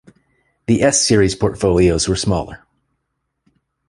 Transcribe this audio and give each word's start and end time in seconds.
The 0.65 0.81
S-Series 0.81 1.35
portfolios 1.35 2.09
were 2.09 2.15
smaller. 2.15 2.65